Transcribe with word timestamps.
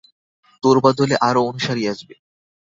তোর 0.63 0.75
বদলে 0.85 1.15
আরও 1.21 1.41
অনুসারী 1.43 1.83
আসবে। 1.87 2.15